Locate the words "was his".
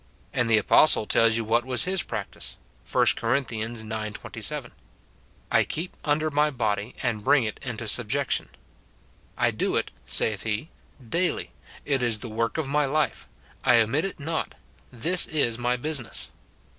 1.63-2.01